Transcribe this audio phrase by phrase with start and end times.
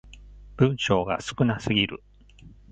[0.57, 2.01] 文章が少なすぎる